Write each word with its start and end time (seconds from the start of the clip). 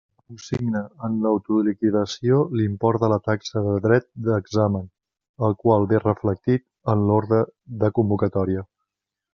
Consigne 0.29 0.79
en 1.07 1.17
l'autoliquidació 1.25 2.39
l'import 2.61 3.03
de 3.03 3.09
la 3.13 3.21
taxa 3.27 3.63
de 3.67 3.75
dret 3.85 4.09
d'examen, 4.29 4.89
el 5.49 5.57
qual 5.65 5.89
ve 5.93 6.03
reflectit 6.09 6.69
en 6.95 7.09
l'orde 7.11 7.45
de 7.85 7.97
convocatòria. 8.01 8.69